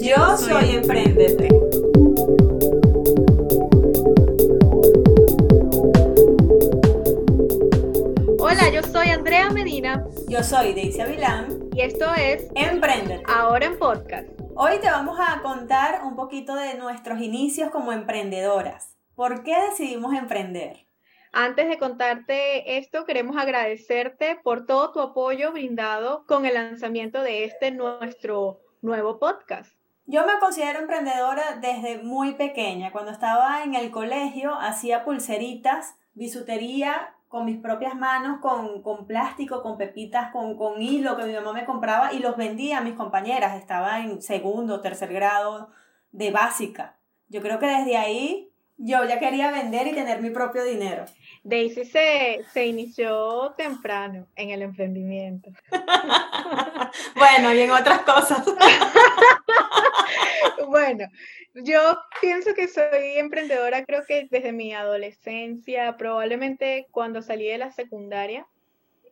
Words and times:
Yo 0.00 0.36
soy 0.36 0.76
Emprendete. 0.76 1.48
Hola, 8.40 8.70
yo 8.72 8.82
soy 8.82 9.08
Andrea 9.10 9.50
Medina 9.50 10.04
Yo 10.28 10.42
soy 10.42 10.74
Daisy 10.74 11.00
Avilán. 11.00 11.68
y 11.72 11.82
esto 11.82 12.12
es 12.14 12.48
Emprendete. 12.54 13.22
Ahora 13.26 13.66
en 13.66 13.78
Podcast. 13.78 14.28
Hoy 14.56 14.78
te 14.80 14.90
vamos 14.90 15.18
a 15.20 15.40
contar 15.42 16.02
un 16.04 16.16
poquito 16.16 16.54
de 16.54 16.74
nuestros 16.74 17.20
inicios 17.20 17.70
como 17.70 17.92
emprendedoras. 17.92 18.96
¿Por 19.14 19.42
qué 19.44 19.54
decidimos 19.70 20.14
emprender? 20.14 20.86
Antes 21.32 21.68
de 21.68 21.78
contarte 21.78 22.78
esto, 22.78 23.04
queremos 23.04 23.36
agradecerte 23.36 24.38
por 24.42 24.66
todo 24.66 24.92
tu 24.92 25.00
apoyo 25.00 25.52
brindado 25.52 26.24
con 26.26 26.46
el 26.46 26.54
lanzamiento 26.54 27.22
de 27.22 27.44
este 27.44 27.70
nuestro 27.70 28.60
nuevo 28.80 29.18
podcast. 29.18 29.77
Yo 30.10 30.24
me 30.24 30.38
considero 30.40 30.78
emprendedora 30.78 31.58
desde 31.60 31.98
muy 31.98 32.32
pequeña. 32.32 32.92
Cuando 32.92 33.12
estaba 33.12 33.62
en 33.62 33.74
el 33.74 33.90
colegio 33.90 34.54
hacía 34.54 35.04
pulseritas, 35.04 35.96
bisutería 36.14 37.14
con 37.28 37.44
mis 37.44 37.58
propias 37.58 37.94
manos, 37.94 38.40
con, 38.40 38.80
con 38.80 39.06
plástico, 39.06 39.62
con 39.62 39.76
pepitas, 39.76 40.32
con, 40.32 40.56
con 40.56 40.80
hilo 40.80 41.14
que 41.18 41.24
mi 41.24 41.34
mamá 41.34 41.52
me 41.52 41.66
compraba 41.66 42.14
y 42.14 42.20
los 42.20 42.38
vendía 42.38 42.78
a 42.78 42.80
mis 42.80 42.94
compañeras. 42.94 43.56
Estaba 43.56 44.00
en 44.00 44.22
segundo 44.22 44.80
tercer 44.80 45.12
grado 45.12 45.68
de 46.10 46.30
básica. 46.30 46.96
Yo 47.28 47.42
creo 47.42 47.58
que 47.58 47.66
desde 47.66 47.98
ahí 47.98 48.50
yo 48.78 49.04
ya 49.04 49.18
quería 49.18 49.50
vender 49.50 49.88
y 49.88 49.92
tener 49.92 50.22
mi 50.22 50.30
propio 50.30 50.64
dinero. 50.64 51.04
Daisy 51.44 51.84
se, 51.84 52.46
se 52.54 52.66
inició 52.66 53.52
temprano 53.58 54.26
en 54.36 54.50
el 54.50 54.62
emprendimiento. 54.62 55.50
bueno, 57.14 57.52
y 57.52 57.60
en 57.60 57.70
otras 57.72 58.00
cosas. 58.00 58.42
Bueno, 60.88 61.12
yo 61.52 61.98
pienso 62.22 62.54
que 62.54 62.66
soy 62.66 63.18
emprendedora, 63.18 63.84
creo 63.84 64.06
que 64.06 64.26
desde 64.30 64.54
mi 64.54 64.72
adolescencia, 64.72 65.98
probablemente 65.98 66.86
cuando 66.90 67.20
salí 67.20 67.46
de 67.46 67.58
la 67.58 67.70
secundaria, 67.72 68.46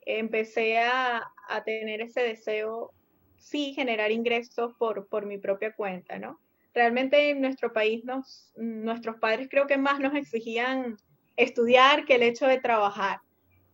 empecé 0.07 0.79
a, 0.79 1.23
a 1.49 1.65
tener 1.65 2.01
ese 2.01 2.23
deseo, 2.23 2.95
sí, 3.37 3.75
generar 3.75 4.11
ingresos 4.11 4.73
por, 4.79 5.07
por 5.09 5.27
mi 5.27 5.37
propia 5.37 5.75
cuenta, 5.75 6.19
¿no? 6.19 6.41
Realmente 6.73 7.29
en 7.29 7.43
nuestro 7.43 7.75
país, 7.75 8.03
nos, 8.07 8.55
nuestros 8.57 9.17
padres 9.17 9.49
creo 9.51 9.67
que 9.67 9.77
más 9.77 10.01
nos 10.01 10.15
exigían 10.15 10.97
estudiar 11.37 12.07
que 12.07 12.15
el 12.15 12.23
hecho 12.23 12.47
de 12.47 12.59
trabajar. 12.59 13.19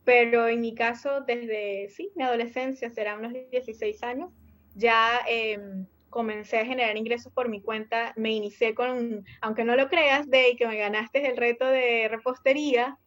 Pero 0.02 0.48
en 0.48 0.60
mi 0.60 0.74
caso, 0.74 1.20
desde, 1.20 1.88
sí, 1.90 2.10
mi 2.16 2.24
adolescencia, 2.24 2.90
será 2.90 3.14
unos 3.14 3.32
16 3.52 4.02
años, 4.02 4.32
ya 4.74 5.20
eh, 5.28 5.84
comencé 6.12 6.58
a 6.58 6.64
generar 6.64 6.96
ingresos 6.96 7.32
por 7.32 7.48
mi 7.48 7.60
cuenta. 7.60 8.12
Me 8.14 8.30
inicié 8.30 8.76
con, 8.76 9.24
aunque 9.40 9.64
no 9.64 9.74
lo 9.74 9.88
creas, 9.88 10.30
de 10.30 10.54
que 10.56 10.68
me 10.68 10.76
ganaste 10.76 11.26
el 11.26 11.36
reto 11.36 11.66
de 11.66 12.06
repostería 12.08 12.98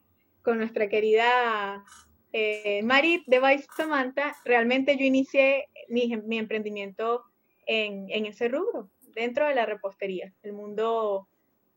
con 0.42 0.58
nuestra 0.58 0.90
querida 0.90 1.86
eh, 2.34 2.84
Marit 2.84 3.24
de 3.28 3.40
Vice 3.40 3.68
Samantha. 3.78 4.36
Realmente 4.44 4.98
yo 4.98 5.06
inicié 5.06 5.68
mi, 5.88 6.14
mi 6.26 6.38
emprendimiento 6.38 7.24
en, 7.66 8.08
en 8.10 8.26
ese 8.26 8.50
rubro, 8.50 8.90
dentro 9.14 9.48
de 9.48 9.56
la 9.56 9.66
repostería, 9.66 10.34
el 10.44 10.52
mundo 10.52 11.30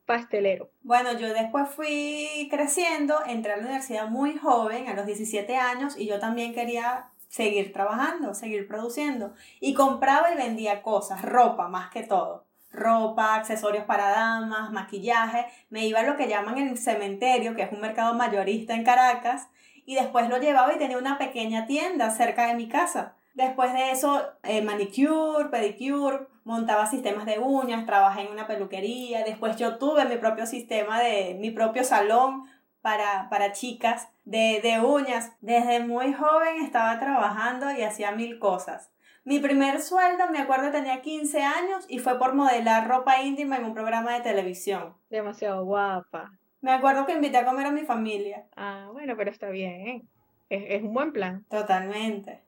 pastelero. 0.09 0.71
Bueno, 0.81 1.19
yo 1.19 1.33
después 1.35 1.69
fui 1.69 2.49
creciendo, 2.51 3.15
entré 3.27 3.53
a 3.53 3.57
la 3.59 3.65
universidad 3.65 4.09
muy 4.09 4.39
joven, 4.39 4.89
a 4.89 4.95
los 4.95 5.05
17 5.05 5.55
años, 5.57 5.99
y 5.99 6.07
yo 6.07 6.19
también 6.19 6.55
quería 6.55 7.11
seguir 7.29 7.73
trabajando, 7.73 8.35
seguir 8.35 8.67
produciendo. 8.67 9.33
Y 9.61 9.75
compraba 9.75 10.33
y 10.33 10.37
vendía 10.37 10.83
cosas, 10.83 11.23
ropa 11.23 11.69
más 11.69 11.91
que 11.91 12.03
todo. 12.03 12.47
Ropa, 12.71 13.35
accesorios 13.35 13.85
para 13.85 14.11
damas, 14.11 14.73
maquillaje. 14.73 15.47
Me 15.71 15.87
iba 15.87 16.01
a 16.01 16.05
lo 16.05 16.17
que 16.17 16.29
llaman 16.29 16.59
el 16.59 16.77
cementerio, 16.77 17.55
que 17.55 17.63
es 17.63 17.73
un 17.73 17.81
mercado 17.81 18.15
mayorista 18.15 18.75
en 18.75 18.85
Caracas, 18.85 19.49
y 19.87 19.95
después 19.95 20.29
lo 20.29 20.39
llevaba 20.39 20.75
y 20.75 20.79
tenía 20.79 20.99
una 20.99 21.17
pequeña 21.17 21.67
tienda 21.67 22.11
cerca 22.11 22.49
de 22.49 22.55
mi 22.55 22.69
casa. 22.69 23.15
Después 23.33 23.73
de 23.73 23.93
eso, 23.93 24.21
eh, 24.43 24.63
manicure, 24.63 25.49
pedicure, 25.49 26.27
montaba 26.45 26.87
sistemas 26.87 27.25
de 27.25 27.39
uñas, 27.39 27.87
trabajé 27.87 28.23
en 28.23 28.33
una 28.33 28.47
peluquería. 28.47 29.23
Después 29.23 29.57
yo 29.57 29.79
tuve 29.79 30.05
mi 30.07 30.17
propio 30.17 30.45
sistema 30.45 31.01
de 31.01 31.37
mi 31.41 31.51
propio 31.51 31.85
salón 31.85 32.45
para, 32.81 33.29
para 33.31 33.53
chicas 33.53 34.09
de, 34.25 34.61
de 34.63 34.81
uñas. 34.81 35.33
Desde 35.41 35.81
muy 35.81 36.13
joven 36.13 36.63
estaba 36.63 36.99
trabajando 36.99 37.71
y 37.73 37.83
hacía 37.83 38.13
mil 38.13 38.39
cosas. 38.39 38.91
Mi 39.25 39.41
primer 39.41 39.83
sueldo, 39.83 40.31
me 40.31 40.39
acuerdo, 40.39 40.71
tenía 40.71 41.03
15 41.03 41.43
años 41.43 41.85
y 41.89 41.99
fue 41.99 42.19
por 42.19 42.35
modelar 42.35 42.89
ropa 42.89 43.21
íntima 43.21 43.57
en 43.57 43.65
un 43.65 43.75
programa 43.75 44.15
de 44.15 44.23
televisión. 44.23 44.95
Demasiado 45.11 45.65
guapa. 45.65 46.33
Me 46.61 46.73
acuerdo 46.73 47.05
que 47.05 47.13
invité 47.13 47.37
a 47.37 47.45
comer 47.45 47.67
a 47.67 47.71
mi 47.71 47.83
familia. 47.83 48.47
Ah, 48.57 48.89
bueno, 48.93 49.17
pero 49.17 49.31
está 49.31 49.51
bien. 49.51 50.09
Es, 50.49 50.65
es 50.69 50.83
un 50.83 50.95
buen 50.95 51.13
plan. 51.13 51.45
Totalmente. 51.51 52.43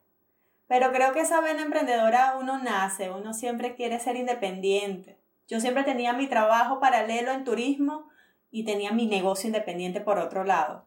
Pero 0.67 0.91
creo 0.91 1.13
que 1.13 1.19
esa 1.19 1.41
vena 1.41 1.61
emprendedora 1.61 2.35
uno 2.39 2.57
nace, 2.57 3.11
uno 3.11 3.33
siempre 3.33 3.75
quiere 3.75 3.99
ser 3.99 4.15
independiente. 4.15 5.19
Yo 5.47 5.59
siempre 5.59 5.83
tenía 5.83 6.13
mi 6.13 6.27
trabajo 6.27 6.79
paralelo 6.79 7.31
en 7.31 7.43
turismo 7.43 8.09
y 8.51 8.65
tenía 8.65 8.91
mi 8.91 9.07
negocio 9.07 9.47
independiente 9.47 10.01
por 10.01 10.19
otro 10.19 10.43
lado. 10.43 10.85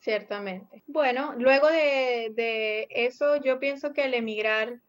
Ciertamente. 0.00 0.82
Bueno, 0.86 1.34
luego 1.36 1.68
de, 1.68 2.30
de 2.34 2.86
eso, 2.90 3.36
yo 3.36 3.58
pienso 3.58 3.92
que 3.92 4.04
el 4.04 4.14
emigrar 4.14 4.80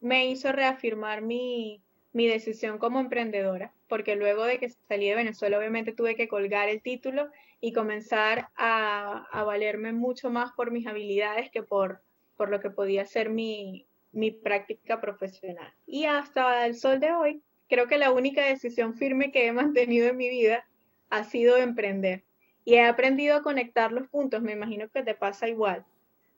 me 0.00 0.26
hizo 0.26 0.52
reafirmar 0.52 1.22
mi, 1.22 1.80
mi 2.12 2.26
decisión 2.26 2.78
como 2.78 3.00
emprendedora, 3.00 3.72
porque 3.88 4.16
luego 4.16 4.44
de 4.44 4.58
que 4.58 4.68
salí 4.68 5.08
de 5.08 5.14
Venezuela, 5.14 5.58
obviamente 5.58 5.92
tuve 5.92 6.16
que 6.16 6.28
colgar 6.28 6.68
el 6.68 6.82
título 6.82 7.30
y 7.60 7.72
comenzar 7.72 8.48
a, 8.56 9.26
a 9.32 9.44
valerme 9.44 9.92
mucho 9.92 10.30
más 10.30 10.52
por 10.52 10.70
mis 10.70 10.86
habilidades 10.86 11.50
que 11.50 11.62
por, 11.62 12.00
por 12.36 12.50
lo 12.50 12.60
que 12.60 12.70
podía 12.70 13.04
ser 13.06 13.30
mi, 13.30 13.86
mi 14.12 14.30
práctica 14.30 15.00
profesional. 15.00 15.72
Y 15.86 16.04
hasta 16.04 16.66
el 16.66 16.76
sol 16.76 17.00
de 17.00 17.12
hoy, 17.12 17.42
creo 17.68 17.86
que 17.86 17.98
la 17.98 18.12
única 18.12 18.44
decisión 18.44 18.94
firme 18.94 19.30
que 19.30 19.46
he 19.46 19.52
mantenido 19.52 20.08
en 20.08 20.16
mi 20.16 20.28
vida 20.28 20.66
ha 21.10 21.24
sido 21.24 21.56
emprender. 21.56 22.24
Y 22.64 22.74
he 22.74 22.84
aprendido 22.84 23.36
a 23.36 23.42
conectar 23.42 23.92
los 23.92 24.08
puntos, 24.08 24.42
me 24.42 24.52
imagino 24.52 24.88
que 24.88 25.02
te 25.02 25.14
pasa 25.14 25.48
igual. 25.48 25.84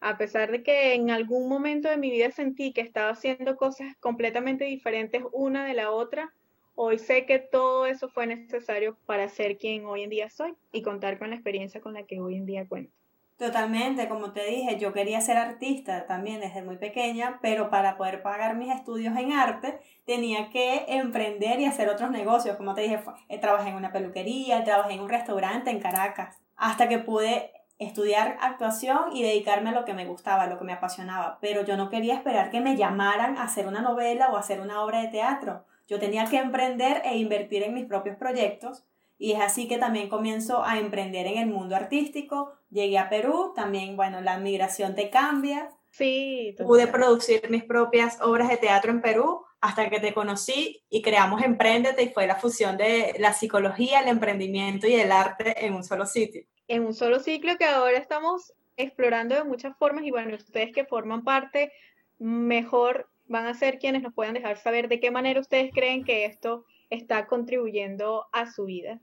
A 0.00 0.16
pesar 0.16 0.50
de 0.50 0.62
que 0.62 0.94
en 0.94 1.10
algún 1.10 1.48
momento 1.48 1.88
de 1.88 1.96
mi 1.96 2.10
vida 2.10 2.30
sentí 2.30 2.72
que 2.72 2.80
estaba 2.80 3.10
haciendo 3.10 3.56
cosas 3.56 3.96
completamente 3.98 4.64
diferentes 4.64 5.22
una 5.32 5.66
de 5.66 5.74
la 5.74 5.90
otra, 5.90 6.32
hoy 6.74 6.98
sé 6.98 7.26
que 7.26 7.38
todo 7.38 7.84
eso 7.84 8.08
fue 8.08 8.26
necesario 8.26 8.96
para 9.06 9.28
ser 9.28 9.58
quien 9.58 9.84
hoy 9.84 10.02
en 10.02 10.10
día 10.10 10.30
soy 10.30 10.54
y 10.72 10.82
contar 10.82 11.18
con 11.18 11.30
la 11.30 11.36
experiencia 11.36 11.80
con 11.80 11.92
la 11.92 12.04
que 12.04 12.20
hoy 12.20 12.36
en 12.36 12.46
día 12.46 12.66
cuento. 12.66 12.94
Totalmente, 13.40 14.06
como 14.06 14.32
te 14.32 14.44
dije, 14.44 14.78
yo 14.78 14.92
quería 14.92 15.18
ser 15.22 15.38
artista 15.38 16.06
también 16.06 16.40
desde 16.40 16.62
muy 16.62 16.76
pequeña, 16.76 17.38
pero 17.40 17.70
para 17.70 17.96
poder 17.96 18.20
pagar 18.20 18.54
mis 18.54 18.70
estudios 18.70 19.16
en 19.16 19.32
arte 19.32 19.80
tenía 20.04 20.50
que 20.50 20.84
emprender 20.88 21.58
y 21.58 21.64
hacer 21.64 21.88
otros 21.88 22.10
negocios. 22.10 22.58
Como 22.58 22.74
te 22.74 22.82
dije, 22.82 23.00
trabajé 23.40 23.70
en 23.70 23.76
una 23.76 23.92
peluquería, 23.92 24.62
trabajé 24.62 24.92
en 24.92 25.00
un 25.00 25.08
restaurante 25.08 25.70
en 25.70 25.80
Caracas, 25.80 26.36
hasta 26.54 26.86
que 26.86 26.98
pude 26.98 27.50
estudiar 27.78 28.36
actuación 28.42 29.16
y 29.16 29.22
dedicarme 29.22 29.70
a 29.70 29.72
lo 29.72 29.86
que 29.86 29.94
me 29.94 30.04
gustaba, 30.04 30.42
a 30.42 30.46
lo 30.46 30.58
que 30.58 30.66
me 30.66 30.74
apasionaba. 30.74 31.38
Pero 31.40 31.64
yo 31.64 31.78
no 31.78 31.88
quería 31.88 32.16
esperar 32.16 32.50
que 32.50 32.60
me 32.60 32.76
llamaran 32.76 33.38
a 33.38 33.44
hacer 33.44 33.66
una 33.66 33.80
novela 33.80 34.28
o 34.28 34.36
a 34.36 34.40
hacer 34.40 34.60
una 34.60 34.82
obra 34.82 35.00
de 35.00 35.08
teatro. 35.08 35.64
Yo 35.88 35.98
tenía 35.98 36.26
que 36.26 36.36
emprender 36.36 37.00
e 37.06 37.16
invertir 37.16 37.62
en 37.62 37.72
mis 37.72 37.86
propios 37.86 38.18
proyectos 38.18 38.84
y 39.22 39.32
es 39.32 39.40
así 39.40 39.68
que 39.68 39.76
también 39.76 40.08
comienzo 40.08 40.64
a 40.64 40.78
emprender 40.78 41.26
en 41.26 41.36
el 41.36 41.46
mundo 41.46 41.76
artístico. 41.76 42.54
Llegué 42.70 42.96
a 42.96 43.10
Perú, 43.10 43.52
también, 43.54 43.94
bueno, 43.94 44.22
la 44.22 44.38
migración 44.38 44.94
te 44.94 45.10
cambia. 45.10 45.68
Sí, 45.90 46.54
Pude 46.56 46.86
producir 46.86 47.50
mis 47.50 47.62
propias 47.62 48.18
obras 48.22 48.48
de 48.48 48.56
teatro 48.56 48.90
en 48.90 49.02
Perú 49.02 49.44
hasta 49.60 49.90
que 49.90 50.00
te 50.00 50.14
conocí 50.14 50.82
y 50.88 51.02
creamos 51.02 51.42
Emprendete 51.42 52.02
y 52.02 52.08
fue 52.08 52.26
la 52.26 52.36
fusión 52.36 52.78
de 52.78 53.14
la 53.18 53.34
psicología, 53.34 54.00
el 54.00 54.08
emprendimiento 54.08 54.86
y 54.86 54.94
el 54.94 55.12
arte 55.12 55.66
en 55.66 55.74
un 55.74 55.84
solo 55.84 56.06
sitio. 56.06 56.46
En 56.66 56.86
un 56.86 56.94
solo 56.94 57.20
ciclo 57.20 57.58
que 57.58 57.66
ahora 57.66 57.98
estamos 57.98 58.54
explorando 58.78 59.34
de 59.34 59.44
muchas 59.44 59.76
formas 59.76 60.04
y 60.04 60.10
bueno, 60.10 60.34
ustedes 60.34 60.72
que 60.72 60.86
forman 60.86 61.24
parte, 61.24 61.72
mejor 62.18 63.10
van 63.26 63.46
a 63.46 63.52
ser 63.52 63.78
quienes 63.78 64.00
nos 64.00 64.14
puedan 64.14 64.32
dejar 64.32 64.56
saber 64.56 64.88
de 64.88 64.98
qué 64.98 65.10
manera 65.10 65.40
ustedes 65.40 65.72
creen 65.74 66.04
que 66.04 66.24
esto 66.24 66.64
está 66.88 67.26
contribuyendo 67.26 68.24
a 68.32 68.50
su 68.50 68.64
vida. 68.64 68.98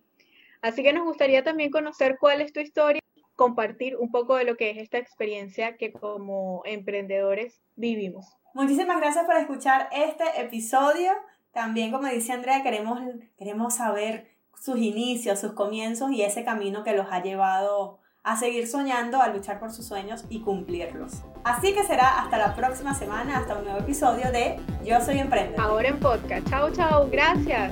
Así 0.62 0.84
que 0.84 0.94
nos 0.94 1.06
gustaría 1.06 1.44
también 1.44 1.72
conocer 1.72 2.18
cuál 2.20 2.42
es 2.42 2.54
tu 2.54 2.60
historia, 2.60 3.02
compartir 3.36 3.96
un 3.98 4.12
poco 4.12 4.36
de 4.36 4.44
lo 4.44 4.58
que 4.58 4.72
es 4.72 4.78
esta 4.78 4.98
experiencia 4.98 5.78
que 5.78 5.92
como 5.92 6.62
emprendedores 6.66 7.62
vivimos. 7.76 8.26
Muchísimas 8.54 8.98
gracias 9.00 9.26
por 9.26 9.36
escuchar 9.38 9.90
este 9.92 10.24
episodio. 10.42 11.12
También, 11.52 11.92
como 11.92 12.08
dice 12.08 12.34
Andrea, 12.34 12.64
queremos, 12.64 13.00
queremos 13.38 13.76
saber 13.76 14.28
sus 14.60 14.80
inicios, 14.80 15.40
sus 15.40 15.54
comienzos 15.54 16.12
y 16.12 16.24
ese 16.24 16.44
camino 16.44 16.84
que 16.84 16.94
los 16.94 17.08
ha 17.12 17.22
llevado 17.22 18.00
a 18.24 18.36
seguir 18.36 18.68
soñando, 18.68 19.22
a 19.22 19.30
luchar 19.30 19.60
por 19.60 19.72
sus 19.72 19.86
sueños 19.86 20.26
y 20.30 20.42
cumplirlos. 20.42 21.24
Así 21.46 21.74
que 21.74 21.84
será 21.84 22.22
hasta 22.22 22.38
la 22.38 22.56
próxima 22.56 22.94
semana, 22.94 23.38
hasta 23.38 23.58
un 23.58 23.64
nuevo 23.64 23.80
episodio 23.80 24.32
de 24.32 24.60
Yo 24.84 25.00
Soy 25.00 25.20
Emprendedor. 25.20 25.62
Ahora 25.62 25.88
en 25.88 26.00
podcast. 26.00 26.50
Chao, 26.50 26.70
chao. 26.72 27.08
Gracias. 27.10 27.72